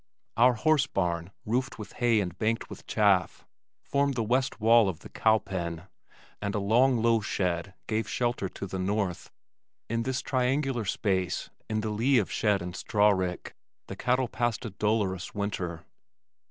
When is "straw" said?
12.75-13.11